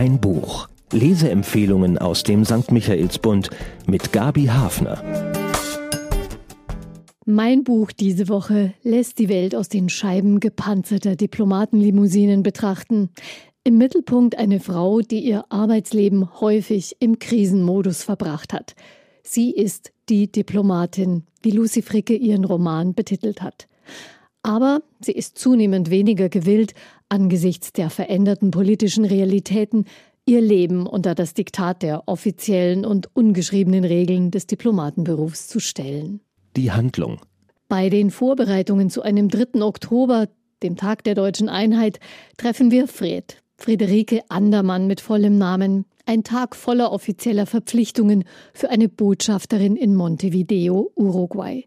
Ein 0.00 0.18
Buch. 0.18 0.66
Leseempfehlungen 0.92 1.98
aus 1.98 2.22
dem 2.22 2.46
St. 2.46 2.72
Michaelsbund 2.72 3.50
mit 3.86 4.14
Gabi 4.14 4.46
Hafner. 4.46 5.04
Mein 7.26 7.64
Buch 7.64 7.92
diese 7.92 8.30
Woche 8.30 8.72
lässt 8.82 9.18
die 9.18 9.28
Welt 9.28 9.54
aus 9.54 9.68
den 9.68 9.90
Scheiben 9.90 10.40
gepanzerter 10.40 11.16
Diplomatenlimousinen 11.16 12.42
betrachten. 12.42 13.10
Im 13.62 13.76
Mittelpunkt 13.76 14.38
eine 14.38 14.58
Frau, 14.58 15.02
die 15.02 15.20
ihr 15.20 15.44
Arbeitsleben 15.50 16.40
häufig 16.40 16.96
im 17.00 17.18
Krisenmodus 17.18 18.02
verbracht 18.02 18.54
hat. 18.54 18.74
Sie 19.22 19.50
ist 19.50 19.92
die 20.08 20.32
Diplomatin, 20.32 21.24
wie 21.42 21.50
Lucy 21.50 21.82
Fricke 21.82 22.14
ihren 22.14 22.46
Roman 22.46 22.94
betitelt 22.94 23.42
hat. 23.42 23.68
Aber 24.42 24.82
sie 25.00 25.12
ist 25.12 25.38
zunehmend 25.38 25.90
weniger 25.90 26.28
gewillt, 26.28 26.74
angesichts 27.08 27.72
der 27.72 27.90
veränderten 27.90 28.50
politischen 28.50 29.04
Realitäten 29.04 29.84
ihr 30.26 30.40
Leben 30.40 30.86
unter 30.86 31.14
das 31.14 31.34
Diktat 31.34 31.82
der 31.82 32.04
offiziellen 32.06 32.84
und 32.84 33.14
ungeschriebenen 33.14 33.84
Regeln 33.84 34.30
des 34.30 34.46
Diplomatenberufs 34.46 35.48
zu 35.48 35.60
stellen. 35.60 36.20
Die 36.56 36.70
Handlung. 36.70 37.20
Bei 37.68 37.88
den 37.88 38.10
Vorbereitungen 38.10 38.90
zu 38.90 39.02
einem 39.02 39.28
3. 39.28 39.62
Oktober, 39.62 40.28
dem 40.62 40.76
Tag 40.76 41.04
der 41.04 41.14
deutschen 41.14 41.48
Einheit, 41.48 42.00
treffen 42.36 42.70
wir 42.70 42.88
Fred, 42.88 43.42
Friederike 43.56 44.22
Andermann 44.28 44.86
mit 44.86 45.00
vollem 45.00 45.38
Namen, 45.38 45.84
ein 46.06 46.24
Tag 46.24 46.56
voller 46.56 46.92
offizieller 46.92 47.46
Verpflichtungen 47.46 48.24
für 48.52 48.70
eine 48.70 48.88
Botschafterin 48.88 49.76
in 49.76 49.94
Montevideo, 49.94 50.90
Uruguay. 50.96 51.66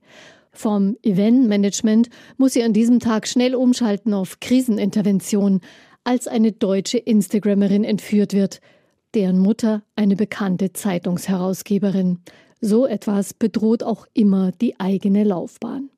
Vom 0.54 0.98
Eventmanagement 1.02 2.10
muss 2.38 2.54
sie 2.54 2.64
an 2.64 2.74
diesem 2.74 3.00
Tag 3.00 3.28
schnell 3.28 3.56
umschalten 3.56 4.14
auf 4.14 4.40
Krisenintervention, 4.40 5.62
als 6.04 6.28
eine 6.28 6.52
deutsche 6.52 7.00
Instagrammerin 7.00 7.84
entführt 7.84 8.34
wird, 8.34 8.62
deren 9.16 9.40
Mutter 9.40 9.84
eine 9.96 10.16
bekannte 10.16 10.72
Zeitungsherausgeberin. 10.74 12.20
So 12.62 12.86
etwas 12.86 13.34
bedroht 13.34 13.84
auch 13.84 14.06
immer 14.14 14.52
die 14.52 14.80
eigene 14.80 15.24
Laufbahn. 15.24 15.90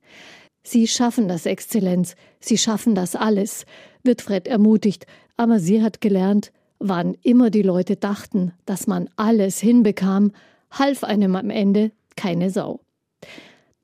Sie 0.63 0.87
schaffen 0.87 1.27
das, 1.27 1.45
Exzellenz, 1.45 2.15
Sie 2.39 2.57
schaffen 2.57 2.95
das 2.95 3.15
alles, 3.15 3.65
wird 4.03 4.21
Fred 4.21 4.47
ermutigt, 4.47 5.05
aber 5.37 5.59
sie 5.59 5.81
hat 5.81 6.01
gelernt, 6.01 6.51
wann 6.79 7.15
immer 7.23 7.49
die 7.49 7.61
Leute 7.61 7.95
dachten, 7.95 8.53
dass 8.65 8.87
man 8.87 9.09
alles 9.15 9.59
hinbekam, 9.59 10.31
half 10.71 11.03
einem 11.03 11.35
am 11.35 11.49
Ende 11.49 11.91
keine 12.15 12.49
Sau. 12.49 12.84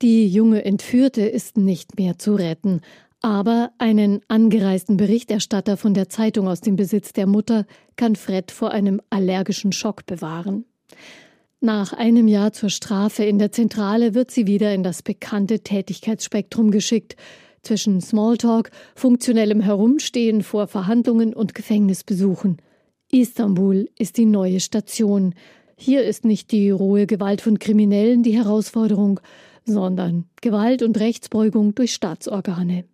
Die 0.02 0.26
junge 0.26 0.64
Entführte 0.64 1.22
ist 1.22 1.56
nicht 1.56 1.96
mehr 1.96 2.18
zu 2.18 2.34
retten, 2.34 2.80
aber 3.20 3.70
einen 3.78 4.20
angereisten 4.26 4.96
Berichterstatter 4.96 5.76
von 5.76 5.94
der 5.94 6.08
Zeitung 6.08 6.48
aus 6.48 6.60
dem 6.60 6.74
Besitz 6.74 7.12
der 7.12 7.28
Mutter 7.28 7.66
kann 7.94 8.16
Fred 8.16 8.50
vor 8.50 8.72
einem 8.72 9.00
allergischen 9.10 9.70
Schock 9.70 10.04
bewahren. 10.04 10.64
Nach 11.60 11.92
einem 11.92 12.26
Jahr 12.26 12.52
zur 12.52 12.70
Strafe 12.70 13.22
in 13.22 13.38
der 13.38 13.52
Zentrale 13.52 14.12
wird 14.12 14.32
sie 14.32 14.48
wieder 14.48 14.74
in 14.74 14.82
das 14.82 15.02
bekannte 15.02 15.60
Tätigkeitsspektrum 15.60 16.72
geschickt, 16.72 17.14
zwischen 17.62 18.00
Smalltalk, 18.00 18.72
funktionellem 18.96 19.60
Herumstehen 19.60 20.42
vor 20.42 20.66
Verhandlungen 20.66 21.32
und 21.32 21.54
Gefängnisbesuchen. 21.54 22.56
Istanbul 23.12 23.88
ist 23.96 24.16
die 24.16 24.26
neue 24.26 24.58
Station. 24.58 25.36
Hier 25.76 26.02
ist 26.02 26.24
nicht 26.24 26.50
die 26.50 26.70
rohe 26.70 27.06
Gewalt 27.06 27.40
von 27.40 27.60
Kriminellen 27.60 28.24
die 28.24 28.36
Herausforderung, 28.36 29.20
sondern 29.64 30.24
Gewalt 30.40 30.82
und 30.82 30.98
Rechtsbeugung 30.98 31.74
durch 31.74 31.92
Staatsorgane. 31.92 32.84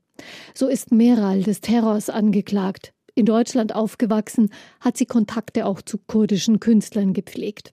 So 0.55 0.69
ist 0.69 0.93
Meral 0.93 1.43
des 1.43 1.61
Terrors 1.61 2.11
angeklagt. 2.11 2.93
In 3.15 3.27
Deutschland 3.27 3.75
aufgewachsen, 3.75 4.51
hat 4.81 4.97
sie 4.97 5.07
Kontakte 5.07 5.67
auch 5.67 5.83
zu 5.83 5.99
kurdischen 5.99 6.61
Künstlern 6.61 7.13
gepflegt. 7.13 7.73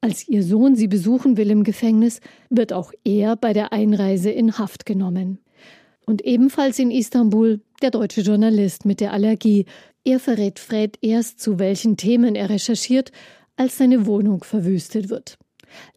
Als 0.00 0.26
ihr 0.26 0.42
Sohn 0.42 0.76
sie 0.76 0.88
besuchen 0.88 1.36
will 1.36 1.50
im 1.50 1.64
Gefängnis, 1.64 2.20
wird 2.48 2.72
auch 2.72 2.92
er 3.04 3.36
bei 3.36 3.52
der 3.52 3.72
Einreise 3.72 4.30
in 4.30 4.56
Haft 4.58 4.86
genommen. 4.86 5.38
Und 6.06 6.22
ebenfalls 6.24 6.78
in 6.78 6.90
Istanbul 6.90 7.60
der 7.82 7.90
deutsche 7.90 8.22
Journalist 8.22 8.84
mit 8.84 9.00
der 9.00 9.12
Allergie. 9.12 9.66
Er 10.04 10.18
verrät 10.18 10.58
Fred 10.58 10.96
erst, 11.02 11.40
zu 11.40 11.58
welchen 11.58 11.96
Themen 11.96 12.34
er 12.34 12.48
recherchiert, 12.48 13.12
als 13.56 13.76
seine 13.76 14.06
Wohnung 14.06 14.42
verwüstet 14.42 15.10
wird. 15.10 15.36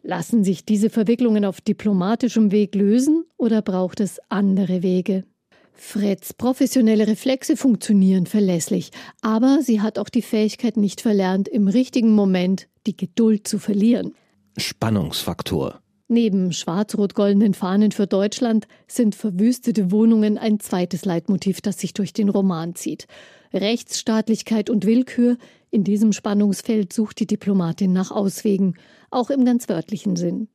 Lassen 0.02 0.44
sich 0.44 0.64
diese 0.64 0.90
Verwicklungen 0.90 1.44
auf 1.44 1.60
diplomatischem 1.60 2.52
Weg 2.52 2.74
lösen 2.74 3.24
oder 3.36 3.62
braucht 3.62 4.00
es 4.00 4.20
andere 4.28 4.82
Wege? 4.82 5.24
Freds 5.72 6.32
professionelle 6.32 7.06
Reflexe 7.06 7.56
funktionieren 7.56 8.26
verlässlich, 8.26 8.90
aber 9.22 9.58
sie 9.62 9.80
hat 9.80 9.98
auch 9.98 10.08
die 10.08 10.22
Fähigkeit 10.22 10.76
nicht 10.76 11.00
verlernt, 11.00 11.48
im 11.48 11.68
richtigen 11.68 12.14
Moment 12.14 12.68
die 12.86 12.96
Geduld 12.96 13.48
zu 13.48 13.58
verlieren. 13.58 14.14
Spannungsfaktor. 14.56 15.80
Neben 16.14 16.52
schwarz-rot-goldenen 16.52 17.54
Fahnen 17.54 17.90
für 17.90 18.06
Deutschland 18.06 18.68
sind 18.86 19.16
verwüstete 19.16 19.90
Wohnungen 19.90 20.38
ein 20.38 20.60
zweites 20.60 21.04
Leitmotiv, 21.04 21.60
das 21.60 21.80
sich 21.80 21.92
durch 21.92 22.12
den 22.12 22.28
Roman 22.28 22.76
zieht. 22.76 23.08
Rechtsstaatlichkeit 23.52 24.70
und 24.70 24.86
Willkür, 24.86 25.38
in 25.72 25.82
diesem 25.82 26.12
Spannungsfeld 26.12 26.92
sucht 26.92 27.18
die 27.18 27.26
Diplomatin 27.26 27.92
nach 27.92 28.12
Auswegen, 28.12 28.76
auch 29.10 29.28
im 29.28 29.44
ganz 29.44 29.68
wörtlichen 29.68 30.14
Sinn. 30.14 30.46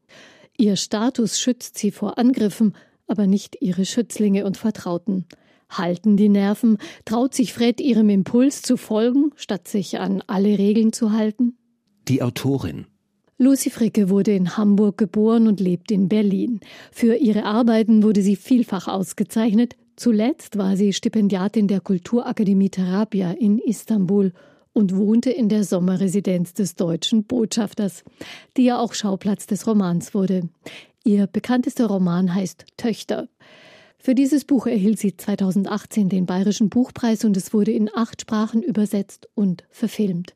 Ihr 0.58 0.78
Status 0.78 1.38
schützt 1.42 1.78
sie 1.78 1.92
vor 1.92 2.18
Angriffen, 2.18 2.74
aber 3.08 3.28
nicht 3.28 3.58
ihre 3.60 3.84
Schützlinge 3.84 4.46
und 4.46 4.56
Vertrauten. 4.56 5.26
Halten 5.70 6.16
die 6.16 6.30
Nerven, 6.30 6.78
traut 7.04 7.36
sich 7.36 7.52
Fred 7.52 7.82
ihrem 7.82 8.08
Impuls 8.08 8.62
zu 8.62 8.78
folgen, 8.78 9.32
statt 9.36 9.68
sich 9.68 10.00
an 10.00 10.24
alle 10.26 10.58
Regeln 10.58 10.94
zu 10.94 11.12
halten? 11.12 11.58
Die 12.08 12.24
Autorin. 12.24 12.86
Lucy 13.42 13.70
Fricke 13.70 14.10
wurde 14.10 14.34
in 14.34 14.58
Hamburg 14.58 14.98
geboren 14.98 15.48
und 15.48 15.62
lebt 15.62 15.92
in 15.92 16.10
Berlin. 16.10 16.60
Für 16.92 17.16
ihre 17.16 17.46
Arbeiten 17.46 18.04
wurde 18.04 18.22
sie 18.22 18.36
vielfach 18.36 18.90
ausgezeichnet. 18.90 19.78
Zuletzt 19.96 20.58
war 20.58 20.76
sie 20.76 20.92
Stipendiatin 20.92 21.70
der 21.70 21.80
Kulturakademie 21.80 22.70
Therapia 22.70 23.32
in 23.32 23.58
Istanbul 23.58 24.34
und 24.74 24.94
wohnte 24.94 25.30
in 25.32 25.48
der 25.48 25.64
Sommerresidenz 25.64 26.54
des 26.54 26.76
deutschen 26.76 27.24
Botschafters, 27.24 28.04
die 28.58 28.66
ja 28.66 28.78
auch 28.78 28.94
Schauplatz 28.94 29.48
des 29.48 29.66
Romans 29.66 30.14
wurde. 30.14 30.50
Ihr 31.06 31.26
bekanntester 31.26 31.88
Roman 31.88 32.36
heißt 32.36 32.66
Töchter. 32.76 33.30
Für 33.98 34.16
dieses 34.16 34.44
Buch 34.44 34.68
erhielt 34.68 35.00
sie 35.00 35.16
2018 35.16 36.10
den 36.10 36.26
Bayerischen 36.26 36.70
Buchpreis 36.70 37.24
und 37.24 37.38
es 37.38 37.54
wurde 37.54 37.72
in 37.72 37.90
acht 37.96 38.20
Sprachen 38.20 38.62
übersetzt 38.62 39.30
und 39.34 39.64
verfilmt. 39.70 40.34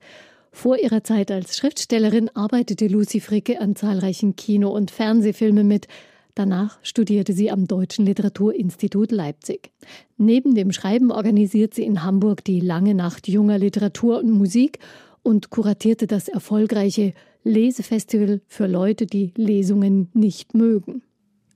Vor 0.53 0.77
ihrer 0.77 1.03
Zeit 1.03 1.31
als 1.31 1.57
Schriftstellerin 1.57 2.29
arbeitete 2.35 2.87
Lucy 2.87 3.19
Fricke 3.19 3.59
an 3.59 3.75
zahlreichen 3.75 4.35
Kino- 4.35 4.69
und 4.69 4.91
Fernsehfilmen 4.91 5.67
mit. 5.67 5.87
Danach 6.35 6.77
studierte 6.83 7.33
sie 7.33 7.51
am 7.51 7.67
Deutschen 7.67 8.05
Literaturinstitut 8.05 9.11
Leipzig. 9.11 9.71
Neben 10.17 10.53
dem 10.53 10.71
Schreiben 10.71 11.11
organisiert 11.11 11.73
sie 11.73 11.83
in 11.83 12.03
Hamburg 12.03 12.43
die 12.45 12.59
Lange 12.59 12.93
Nacht 12.93 13.27
junger 13.27 13.57
Literatur 13.57 14.19
und 14.19 14.29
Musik 14.29 14.79
und 15.23 15.49
kuratierte 15.49 16.05
das 16.05 16.27
erfolgreiche 16.27 17.13
Lesefestival 17.43 18.41
für 18.47 18.67
Leute, 18.67 19.07
die 19.07 19.33
Lesungen 19.35 20.09
nicht 20.13 20.53
mögen. 20.53 21.01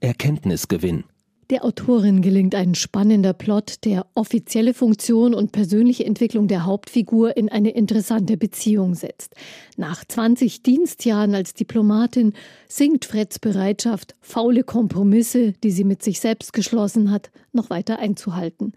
Erkenntnisgewinn. 0.00 1.04
Der 1.50 1.64
Autorin 1.64 2.20
gelingt 2.20 2.54
ein 2.54 2.74
spannender 2.74 3.32
Plot, 3.32 3.86
der 3.86 4.04
offizielle 4.14 4.74
Funktion 4.74 5.32
und 5.32 5.50
persönliche 5.50 6.04
Entwicklung 6.04 6.46
der 6.46 6.66
Hauptfigur 6.66 7.38
in 7.38 7.48
eine 7.48 7.70
interessante 7.70 8.36
Beziehung 8.36 8.94
setzt. 8.94 9.34
Nach 9.78 10.04
20 10.04 10.62
Dienstjahren 10.62 11.34
als 11.34 11.54
Diplomatin 11.54 12.34
sinkt 12.68 13.06
Freds 13.06 13.38
Bereitschaft, 13.38 14.14
faule 14.20 14.62
Kompromisse, 14.62 15.52
die 15.64 15.70
sie 15.70 15.84
mit 15.84 16.02
sich 16.02 16.20
selbst 16.20 16.52
geschlossen 16.52 17.10
hat, 17.10 17.30
noch 17.54 17.70
weiter 17.70 17.98
einzuhalten. 17.98 18.74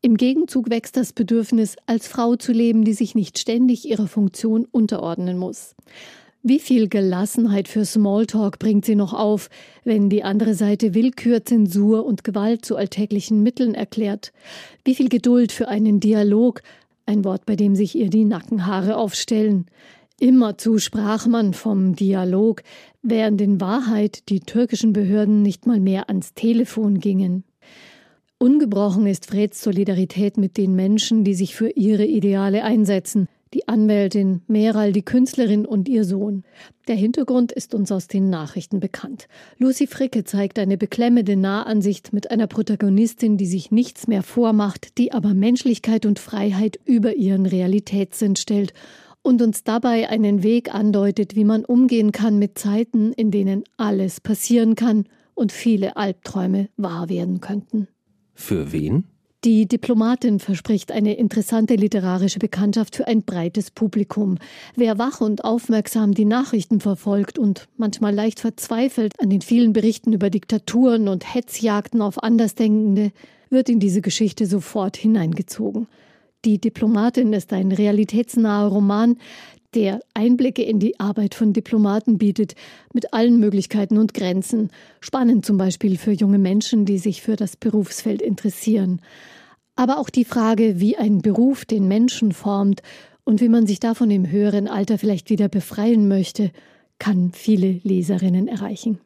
Im 0.00 0.16
Gegenzug 0.16 0.70
wächst 0.70 0.96
das 0.96 1.12
Bedürfnis, 1.12 1.76
als 1.84 2.08
Frau 2.08 2.36
zu 2.36 2.52
leben, 2.52 2.86
die 2.86 2.94
sich 2.94 3.14
nicht 3.14 3.38
ständig 3.38 3.86
ihrer 3.86 4.08
Funktion 4.08 4.64
unterordnen 4.64 5.36
muss. 5.36 5.74
Wie 6.46 6.58
viel 6.58 6.90
Gelassenheit 6.90 7.68
für 7.68 7.86
Smalltalk 7.86 8.58
bringt 8.58 8.84
sie 8.84 8.96
noch 8.96 9.14
auf, 9.14 9.48
wenn 9.82 10.10
die 10.10 10.24
andere 10.24 10.52
Seite 10.52 10.92
Willkür, 10.92 11.42
Zensur 11.42 12.04
und 12.04 12.22
Gewalt 12.22 12.66
zu 12.66 12.76
alltäglichen 12.76 13.42
Mitteln 13.42 13.74
erklärt? 13.74 14.30
Wie 14.84 14.94
viel 14.94 15.08
Geduld 15.08 15.52
für 15.52 15.68
einen 15.68 16.00
Dialog, 16.00 16.60
ein 17.06 17.24
Wort, 17.24 17.46
bei 17.46 17.56
dem 17.56 17.74
sich 17.74 17.96
ihr 17.96 18.10
die 18.10 18.26
Nackenhaare 18.26 18.98
aufstellen? 18.98 19.68
Immerzu 20.20 20.76
sprach 20.76 21.26
man 21.26 21.54
vom 21.54 21.96
Dialog, 21.96 22.62
während 23.00 23.40
in 23.40 23.62
Wahrheit 23.62 24.28
die 24.28 24.40
türkischen 24.40 24.92
Behörden 24.92 25.40
nicht 25.40 25.66
mal 25.66 25.80
mehr 25.80 26.10
ans 26.10 26.34
Telefon 26.34 26.98
gingen. 27.00 27.44
Ungebrochen 28.36 29.06
ist 29.06 29.24
Freds 29.24 29.62
Solidarität 29.62 30.36
mit 30.36 30.58
den 30.58 30.76
Menschen, 30.76 31.24
die 31.24 31.32
sich 31.32 31.54
für 31.54 31.70
ihre 31.70 32.04
Ideale 32.04 32.64
einsetzen, 32.64 33.28
die 33.54 33.68
Anwältin, 33.68 34.42
Meral, 34.48 34.92
die 34.92 35.04
Künstlerin 35.04 35.64
und 35.64 35.88
ihr 35.88 36.04
Sohn. 36.04 36.42
Der 36.88 36.96
Hintergrund 36.96 37.52
ist 37.52 37.74
uns 37.74 37.92
aus 37.92 38.08
den 38.08 38.28
Nachrichten 38.28 38.80
bekannt. 38.80 39.28
Lucy 39.58 39.86
Fricke 39.86 40.24
zeigt 40.24 40.58
eine 40.58 40.76
beklemmende 40.76 41.36
Nahansicht 41.36 42.12
mit 42.12 42.30
einer 42.30 42.48
Protagonistin, 42.48 43.36
die 43.36 43.46
sich 43.46 43.70
nichts 43.70 44.08
mehr 44.08 44.22
vormacht, 44.22 44.98
die 44.98 45.12
aber 45.12 45.32
Menschlichkeit 45.34 46.04
und 46.04 46.18
Freiheit 46.18 46.78
über 46.84 47.14
ihren 47.14 47.46
Realitätssinn 47.46 48.36
stellt 48.36 48.74
und 49.22 49.40
uns 49.40 49.62
dabei 49.62 50.08
einen 50.10 50.42
Weg 50.42 50.74
andeutet, 50.74 51.36
wie 51.36 51.44
man 51.44 51.64
umgehen 51.64 52.12
kann 52.12 52.38
mit 52.38 52.58
Zeiten, 52.58 53.12
in 53.12 53.30
denen 53.30 53.64
alles 53.76 54.20
passieren 54.20 54.74
kann 54.74 55.06
und 55.34 55.52
viele 55.52 55.96
Albträume 55.96 56.68
wahr 56.76 57.08
werden 57.08 57.40
könnten. 57.40 57.88
Für 58.34 58.72
wen? 58.72 59.04
Die 59.44 59.68
Diplomatin 59.68 60.40
verspricht 60.40 60.90
eine 60.90 61.18
interessante 61.18 61.74
literarische 61.74 62.38
Bekanntschaft 62.38 62.96
für 62.96 63.06
ein 63.06 63.24
breites 63.24 63.70
Publikum. 63.70 64.38
Wer 64.74 64.96
wach 64.96 65.20
und 65.20 65.44
aufmerksam 65.44 66.14
die 66.14 66.24
Nachrichten 66.24 66.80
verfolgt 66.80 67.38
und 67.38 67.68
manchmal 67.76 68.14
leicht 68.14 68.40
verzweifelt 68.40 69.12
an 69.20 69.28
den 69.28 69.42
vielen 69.42 69.74
Berichten 69.74 70.14
über 70.14 70.30
Diktaturen 70.30 71.08
und 71.08 71.34
Hetzjagden 71.34 72.00
auf 72.00 72.22
Andersdenkende, 72.22 73.12
wird 73.50 73.68
in 73.68 73.80
diese 73.80 74.00
Geschichte 74.00 74.46
sofort 74.46 74.96
hineingezogen. 74.96 75.88
Die 76.46 76.58
Diplomatin 76.58 77.34
ist 77.34 77.52
ein 77.52 77.70
realitätsnaher 77.70 78.68
Roman, 78.68 79.18
der 79.74 80.00
Einblicke 80.14 80.62
in 80.62 80.78
die 80.78 80.98
Arbeit 81.00 81.34
von 81.34 81.52
Diplomaten 81.52 82.18
bietet, 82.18 82.54
mit 82.92 83.12
allen 83.12 83.38
Möglichkeiten 83.38 83.98
und 83.98 84.14
Grenzen. 84.14 84.70
Spannend 85.00 85.44
zum 85.44 85.56
Beispiel 85.56 85.98
für 85.98 86.12
junge 86.12 86.38
Menschen, 86.38 86.84
die 86.84 86.98
sich 86.98 87.22
für 87.22 87.36
das 87.36 87.56
Berufsfeld 87.56 88.22
interessieren. 88.22 89.00
Aber 89.76 89.98
auch 89.98 90.10
die 90.10 90.24
Frage, 90.24 90.80
wie 90.80 90.96
ein 90.96 91.18
Beruf 91.20 91.64
den 91.64 91.88
Menschen 91.88 92.32
formt 92.32 92.82
und 93.24 93.40
wie 93.40 93.48
man 93.48 93.66
sich 93.66 93.80
davon 93.80 94.10
im 94.10 94.30
höheren 94.30 94.68
Alter 94.68 94.98
vielleicht 94.98 95.30
wieder 95.30 95.48
befreien 95.48 96.08
möchte, 96.08 96.50
kann 96.98 97.32
viele 97.32 97.80
Leserinnen 97.82 98.46
erreichen. 98.46 99.00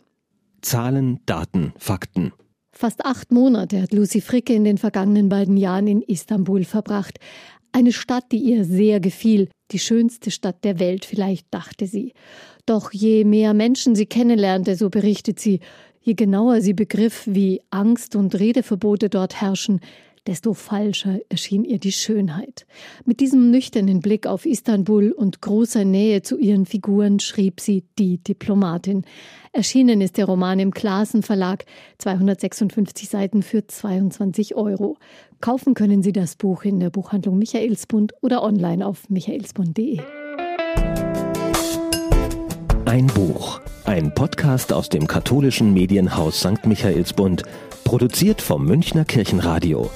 Zahlen, 0.61 1.21
Daten, 1.25 1.73
Fakten. 1.79 2.33
Fast 2.73 3.05
acht 3.05 3.33
Monate 3.33 3.83
hat 3.83 3.93
Lucy 3.93 4.21
Fricke 4.21 4.55
in 4.55 4.65
den 4.65 4.79
vergangenen 4.79 5.29
beiden 5.29 5.57
Jahren 5.57 5.87
in 5.87 6.03
Istanbul 6.03 6.65
verbracht. 6.65 7.19
Eine 7.73 7.93
Stadt, 7.93 8.31
die 8.31 8.39
ihr 8.39 8.65
sehr 8.65 9.01
gefiel, 9.01 9.49
die 9.71 9.79
schönste 9.79 10.31
Stadt 10.31 10.65
der 10.65 10.79
Welt 10.79 11.05
vielleicht, 11.05 11.47
dachte 11.51 11.87
sie. 11.87 12.13
Doch 12.67 12.93
je 12.93 13.25
mehr 13.25 13.55
Menschen 13.55 13.95
sie 13.95 14.07
kennenlernte, 14.07 14.77
so 14.77 14.91
berichtet 14.91 15.41
sie, 15.41 15.61
je 16.03 16.15
genauer 16.15 16.61
sie 16.61 16.75
begriff, 16.75 17.25
wie 17.27 17.61
Angst 17.71 18.17
und 18.17 18.39
Redeverbote 18.39 19.09
dort 19.09 19.41
herrschen, 19.41 19.81
desto 20.29 20.53
falscher 20.53 21.19
erschien 21.31 21.65
ihr 21.65 21.79
die 21.79 21.91
Schönheit. 21.91 22.67
Mit 23.07 23.21
diesem 23.21 23.51
nüchternen 23.51 24.01
Blick 24.01 24.27
auf 24.27 24.45
Istanbul 24.45 25.11
und 25.11 25.41
großer 25.41 25.85
Nähe 25.85 26.23
zu 26.23 26.39
ihren 26.39 26.67
Figuren 26.67 27.19
schrieb 27.19 27.61
sie 27.61 27.85
Die 27.99 28.19
Diplomatin. 28.19 29.05
Erschienen 29.53 30.03
ist 30.03 30.19
der 30.19 30.27
Roman 30.27 30.61
im 30.61 30.73
Klassen 30.73 31.23
Verlag, 31.23 31.65
256 31.97 33.09
Seiten 33.09 33.43
für 33.43 33.67
22 33.67 34.55
Euro. 34.55 34.99
Kaufen 35.41 35.73
können 35.73 36.03
Sie 36.03 36.13
das 36.13 36.37
Buch 36.37 36.65
in 36.65 36.79
der 36.79 36.91
Buchhandlung 36.91 37.39
Michaelsbund 37.39 38.13
oder 38.21 38.43
online 38.43 38.87
auf 38.87 39.09
michaelsbund.de. 39.09 40.01
Ein 42.85 43.07
Buch, 43.09 43.61
ein 43.85 44.13
Podcast 44.15 44.73
aus 44.73 44.89
dem 44.89 45.07
katholischen 45.07 45.73
Medienhaus 45.73 46.41
St. 46.41 46.67
Michaelsbund, 46.67 47.45
produziert 47.85 48.43
vom 48.43 48.67
Münchner 48.67 49.05
Kirchenradio. 49.05 49.91